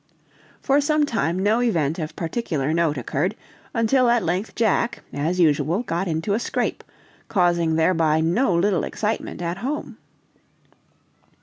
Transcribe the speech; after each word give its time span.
For 0.63 0.81
some 0.81 1.05
time 1.05 1.37
no 1.37 1.61
event 1.61 1.99
of 1.99 2.15
particular 2.15 2.73
note 2.73 2.97
occurred, 2.97 3.35
until 3.71 4.09
at 4.09 4.23
length 4.23 4.55
Jack, 4.55 5.03
as 5.13 5.39
usual, 5.39 5.83
got 5.83 6.07
into 6.07 6.33
a 6.33 6.39
scrape, 6.39 6.83
causing 7.27 7.75
thereby 7.75 8.19
no 8.19 8.55
little 8.55 8.83
excitement 8.83 9.43
at 9.43 9.57
home. 9.59 9.97